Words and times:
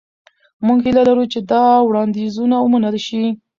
موږ 0.65 0.79
هیله 0.85 1.03
لرو 1.09 1.25
چې 1.33 1.39
دا 1.51 1.63
وړاندیزونه 1.87 2.55
ومنل 2.59 2.95
شي. 3.07 3.23